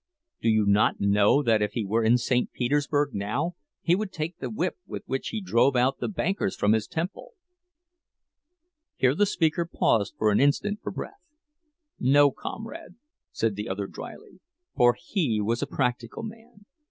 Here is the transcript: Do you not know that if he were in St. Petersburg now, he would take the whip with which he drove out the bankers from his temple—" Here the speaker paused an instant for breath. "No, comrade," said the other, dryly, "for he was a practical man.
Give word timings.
Do 0.41 0.49
you 0.49 0.65
not 0.65 0.99
know 0.99 1.43
that 1.43 1.61
if 1.61 1.73
he 1.73 1.85
were 1.85 2.03
in 2.03 2.17
St. 2.17 2.51
Petersburg 2.53 3.11
now, 3.13 3.53
he 3.83 3.95
would 3.95 4.11
take 4.11 4.35
the 4.39 4.49
whip 4.49 4.75
with 4.87 5.03
which 5.05 5.27
he 5.27 5.39
drove 5.41 5.75
out 5.75 5.99
the 5.99 6.07
bankers 6.07 6.55
from 6.55 6.73
his 6.73 6.87
temple—" 6.87 7.33
Here 8.95 9.13
the 9.13 9.27
speaker 9.27 9.63
paused 9.63 10.15
an 10.19 10.39
instant 10.39 10.81
for 10.81 10.91
breath. 10.91 11.29
"No, 11.99 12.31
comrade," 12.31 12.95
said 13.31 13.55
the 13.55 13.69
other, 13.69 13.85
dryly, 13.85 14.39
"for 14.75 14.97
he 14.99 15.39
was 15.39 15.61
a 15.61 15.67
practical 15.67 16.23
man. 16.23 16.65